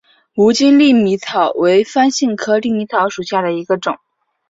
[0.35, 3.99] 无茎粟米草为番杏科粟米草属下的一个种。